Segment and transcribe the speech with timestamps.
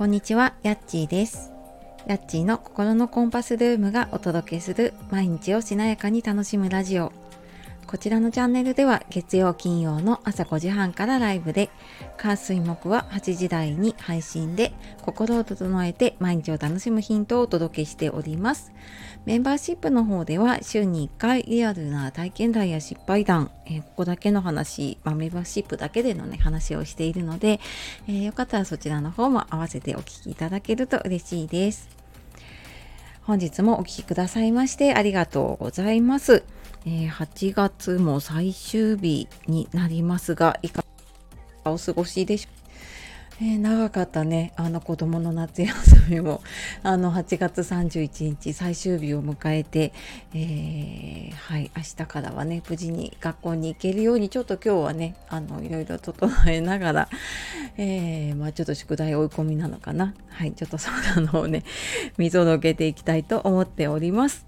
[0.00, 1.52] こんにちは、やっちーです。
[2.06, 7.12] やっちーの心のコンパスルームがお届けする毎日をしなやかに楽しむラジオ。
[7.90, 11.70] こちらのチャンネルでは月曜金曜の朝5時半からライブで、
[12.16, 14.72] 火水木は8時台に配信で
[15.02, 18.72] 心を整えて毎日を楽しむヒントをお届けしております。
[19.24, 27.58] メンバーシップの方では週に1回リアルな体験談や失敗談、えーここだけの話、まあ、メンバーシップだけでのね話をしているので、
[28.06, 31.88] えーよかったらそちらの方も合わせてお聞きいただけると嬉しいです。
[33.22, 36.44] 本日もお聞きくださいましてありがとうございます。
[36.86, 40.84] え8月も最終日になりますが、いか
[41.64, 42.60] がお過ごしでしょう？
[43.42, 44.52] えー長かったね。
[44.56, 46.42] あの子供の夏休みも。
[46.82, 49.92] あの8月31日最終日を迎えて、
[50.34, 57.08] えーはい明日からはね無事に学校に行けるようにちょっと今日はねあのいろいろ整えながら、
[57.78, 60.14] えーまあ、ちょっと宿題追い込みなのかな？
[60.28, 61.64] はいちょっとそんなのをね
[62.18, 64.44] 見届けていきたいと思っております。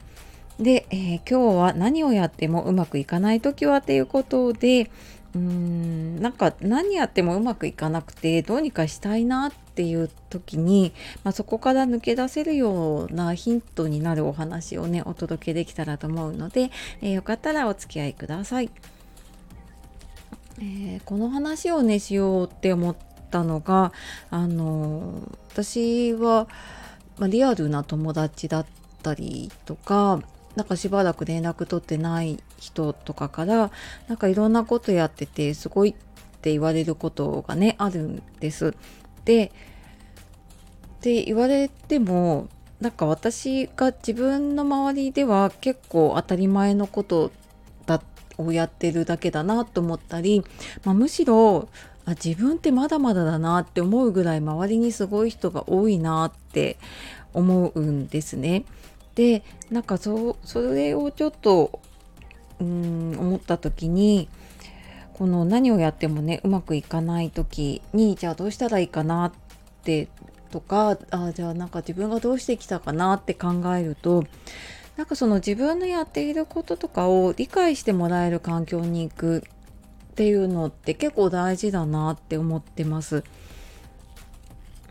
[0.60, 4.90] で、えー今日は何をやってもうまくいかない時はということで
[5.34, 10.92] うーんなんか何やってもうまくいかなくてどうにかしたいなっていう時に、
[11.24, 18.70] まあ、そこから抜け出せるようなヒントになるお話をねお届けできたらと思うので、えーよかったらお付き合いください。
[20.58, 22.96] えーこの話をねしようって思っ
[23.30, 23.92] たのが
[24.30, 26.46] あの私は、
[27.18, 28.66] まあ、リアルな友達だっ
[29.02, 30.20] たりとか
[30.56, 33.70] なんかしばらく連絡取ってない人とかから
[34.08, 35.94] なんかいろんなことやっててすごいっ
[36.40, 38.74] て言われることがねあるんです。
[39.24, 39.50] でっ
[41.00, 42.48] て言われても
[42.80, 47.30] なんか私が自分の周りでは結構当たり前のこと
[47.86, 48.02] だ
[48.38, 50.42] をやってるだけだなと思ったり、
[50.84, 51.68] まあ、むしろ
[52.04, 56.76] あ自分ってまだまだだなって思うぐらい周りにすごい人が多いなって
[57.32, 58.64] 思うんですね。
[59.14, 61.80] でなんかそそれをちょっと
[62.60, 64.28] うん思った時に
[65.14, 69.32] この何をやってもねうまくいかない時にじゃあどうしたらいいかなっ
[69.84, 70.08] て
[70.50, 74.24] とかあじゃあなんか自分がどうしてきたかなって考えると
[74.96, 79.44] なんかその自分のやっていることとかを理解してもらえる環境に行く
[80.12, 83.24] っていうのって結構大事だなって思ってます。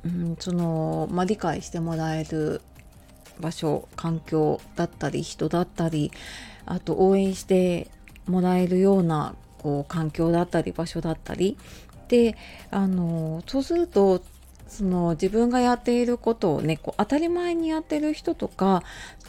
[0.03, 2.62] うん、その、まあ、理解してもらえる
[3.41, 6.12] 場所環境だったり人だったり
[6.66, 7.90] あと応援して
[8.28, 11.57] もらえるようなこう環境だったり場所だったり
[12.07, 12.38] で
[12.72, 14.22] あのそうすると
[14.68, 18.84] その自分がやっていることをねこう当たり前にやってる人とか、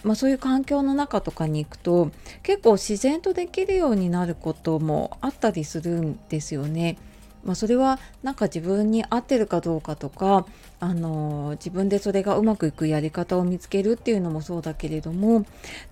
[0.04, 2.12] まあ、そういう環境の中とかに行くと
[2.44, 6.96] 結構自然とできるようになることもあったりするんですよね。
[7.44, 10.46] まあ、それはなんか自分に合ってるかどうかとか、
[10.80, 15.44] あの自分でそれがうまくいくやり方を見つけるっていうのもそうだけれども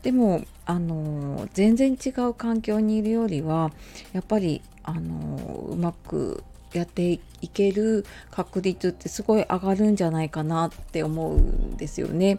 [0.02, 3.72] でも、あの全然違う環境にいるよりは
[4.12, 5.36] やっぱり、あの
[5.68, 12.38] うまくやっていける確率ってすごい上がるんじゃないかなって思うんですよね。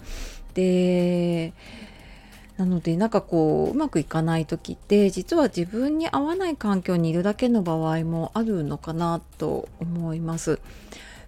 [0.53, 1.53] で
[2.57, 10.59] なのでなんかこううまくいかない時って実は自分に合わない環境にいるだけの場合もあるのかなと思います。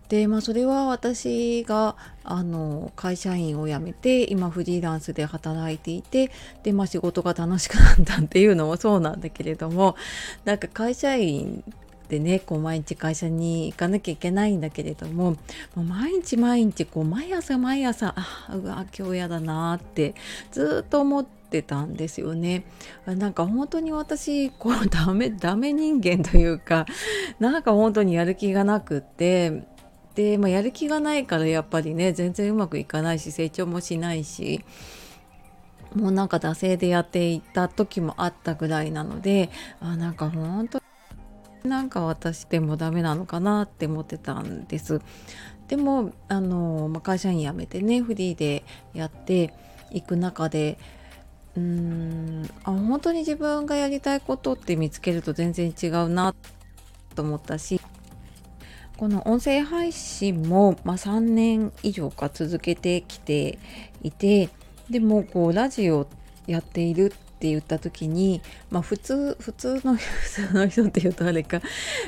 [0.09, 6.29] でまあそれは私があの会社員を辞めて今フリーランスで働いていて
[6.61, 9.95] でまあ仕事が楽しくなったっていうのもそうなんだけれども
[10.45, 11.63] なんか会社員
[12.09, 15.37] でねこう毎日会社に行かなきゃいけないんだけれども
[15.75, 20.15] も毎日毎日こう毎朝毎朝あうわ今日やだなって
[20.51, 22.65] ずっと思ってたんですよね。
[23.05, 26.85] なんか本当に私こう ダメダメ人間というか
[27.39, 29.63] なんか本当にやる気がなくって
[30.15, 34.63] で、まあ、やる気がないからやっぱりね全然うまくいかないし成長もしないし
[35.95, 39.49] もうなんか惰性でやっていた時もあったぐらいなので
[39.79, 40.82] あなんか本当
[41.63, 45.01] なんか私でもダメなのかなって思ってたんです。
[45.67, 48.63] でもあの、まあ、会社員辞めてねフリーで
[48.93, 49.53] やって
[49.91, 50.77] いく中で
[51.55, 56.35] うーんあ本当に自分がやりたいことって見つけると全然違うな
[57.15, 57.79] と思ったし
[58.97, 63.57] この音声配信も、まあ、3年以上か続けてきて
[64.01, 64.49] いて
[64.89, 66.07] でもこうラジオ
[66.45, 68.41] やっているって言った時に、
[68.71, 71.61] まあ、普通普通の 普通の人っていうとあれか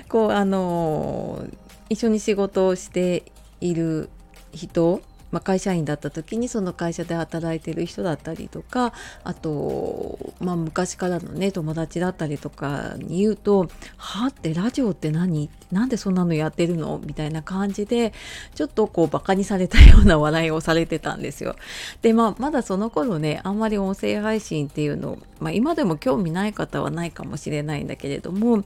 [0.07, 1.45] こうあの
[1.89, 3.23] 一緒に仕事をして
[3.59, 4.09] いる
[4.53, 5.01] 人
[5.35, 8.93] まあ、会社員だった時にその会社で働いてる人だったりとか
[9.25, 13.67] あと、まあ、昔からのね友達だったりとかに言うと
[13.97, 15.49] 「はってラジオって何？
[15.73, 18.13] なんでそんなのやってるの?」みたいな感じで
[18.53, 21.57] ちょっとこうバカにされたような笑いをされてたんですよ。
[22.01, 28.63] でまあまだその頃ねあんまり音声配信っていうの、まあ、今でも興味ない方はないかもしれないんだけれども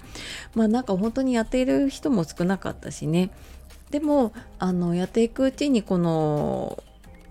[0.54, 3.32] まあなんか本当にやっている人も少なかったしね
[3.92, 6.84] でもあのやっていくうちにこの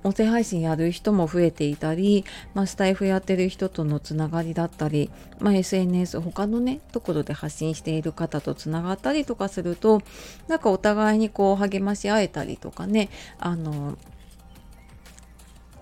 [0.04, 2.24] 音声配信やる人も増えていたり、
[2.54, 5.10] まあ、スタイフやってる人とのつながりだったり、
[5.40, 10.02] まあ、SNS 他のねところで発信している方とつながったりとかすると
[10.46, 13.98] なんかお互いにこう励まし合えたりとかねあの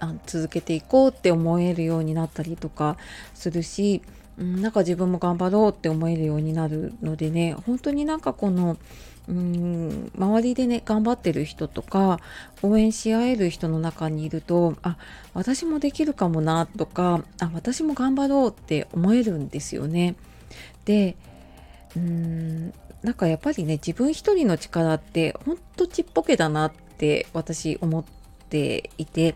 [0.00, 2.96] あ続けていこうって思えるようになったりとか
[3.34, 4.02] するし、
[4.38, 8.76] うん、なんか自分も頑張ろうって思えるようになるのでね本当になんかこの
[9.28, 12.20] うん周りでね頑張ってる人とか
[12.62, 14.96] 応援し合える人の中にいるとあ
[15.34, 20.14] 私もできるかもなとかあ私も頑張ろうって思えるんですよね。
[20.84, 21.16] で
[21.96, 28.04] うんなんかやっぱりね自分一人の力ってほんとちっぽけだなって私思っ
[28.48, 29.34] ていて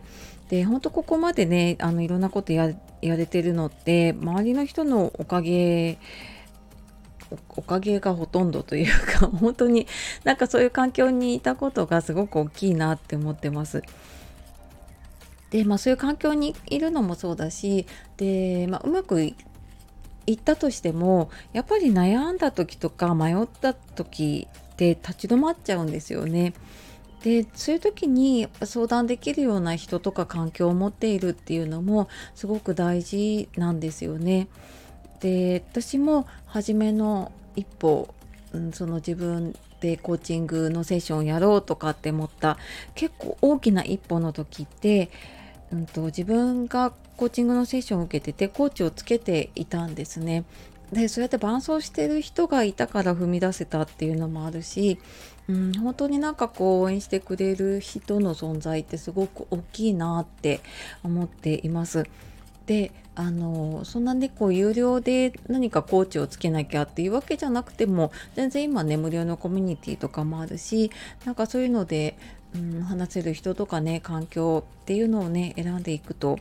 [0.49, 2.73] で本当ここまでねあのいろんなことや
[3.03, 5.99] やれてるのって周りの人のおかげで
[7.49, 9.87] おかげがほとんどというか 本当に
[10.25, 13.83] なんかそういう環境にいたことがすごく大きいなって思ってます。
[15.51, 17.87] でまあそういう環境にいるのもそうだし
[18.17, 19.35] で、まあ、うまくい
[20.33, 26.55] ったとしてもやっぱり悩んだ時とか迷った時って立ち止まっちゃうんですよね。
[27.23, 34.49] でそういう時に相談できるような人とか環境を持っているっていうのもすごく大事なんですよね。
[35.21, 38.15] で私も初めの一歩、
[38.53, 42.59] うん、その自分でコーチングのセッションをやろうとかって思った
[42.95, 45.11] 結構大きな一歩の時って、
[45.73, 50.45] うんと、自分がコーチングのセッションを受けててコーチをつけていたんですね。
[50.93, 54.99] でそうやって伴走してる人がいたから踏み出せたっていうのもあるし、
[55.49, 60.61] うん、本当になんかこう応援してくれる人の存在ってすごく大きいなって
[61.05, 62.05] 思っています。
[62.71, 70.93] であのそんなねこう有料で何かコーチをつけなきゃっていうわけじゃなくても全然今ね無料のコミュニティとかもあるし
[71.25, 72.17] なんかそういうので、
[72.55, 76.39] うん、話せる人とかね環境っていうのをね選んでいくと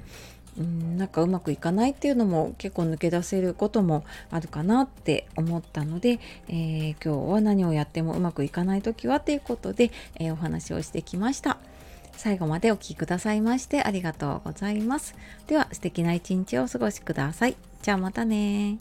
[0.60, 11.58] うん、なんかうまくいかないっていうのも結構抜け出せることもあるかなって思ったので、えー、今日は何をやってもうまくいかない時はということで、えー、お話をしてきました。
[12.20, 15.16] 最後までお聴きくださいましてありがとうございます。
[15.48, 17.56] では素敵な一日をお過ごしください。
[17.82, 18.78] じゃあまたね